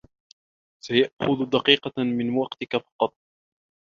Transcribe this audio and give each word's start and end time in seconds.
سيأخذ 0.83 1.49
دقيقة 1.49 1.91
من 1.97 2.35
وقتك 2.37 2.77
فقط. 2.77 3.15